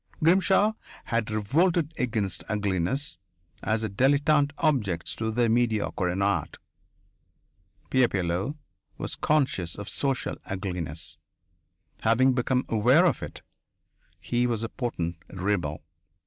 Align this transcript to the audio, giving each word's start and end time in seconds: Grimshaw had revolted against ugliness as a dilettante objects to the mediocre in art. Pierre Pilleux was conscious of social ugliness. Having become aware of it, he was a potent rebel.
Grimshaw 0.23 0.73
had 1.05 1.29
revolted 1.29 1.93
against 1.95 2.43
ugliness 2.49 3.19
as 3.61 3.83
a 3.83 3.87
dilettante 3.89 4.51
objects 4.57 5.15
to 5.17 5.29
the 5.29 5.47
mediocre 5.47 6.09
in 6.09 6.23
art. 6.23 6.57
Pierre 7.91 8.07
Pilleux 8.07 8.55
was 8.97 9.13
conscious 9.15 9.75
of 9.75 9.87
social 9.87 10.37
ugliness. 10.47 11.19
Having 11.99 12.33
become 12.33 12.65
aware 12.67 13.05
of 13.05 13.21
it, 13.21 13.43
he 14.19 14.47
was 14.47 14.63
a 14.63 14.69
potent 14.69 15.17
rebel. 15.29 15.83